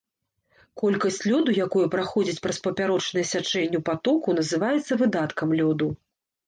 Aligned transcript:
Колькасць 0.81 1.19
лёду, 1.31 1.53
якое 1.67 1.85
праходзіць 1.97 2.37
праз 2.47 2.57
папярочнае 2.69 3.25
сячэнне 3.33 3.83
патоку, 3.93 4.29
называецца 4.43 4.93
выдаткам 5.05 5.49
лёду. 5.63 5.95